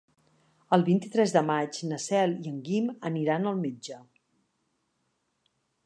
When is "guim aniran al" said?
2.71-3.63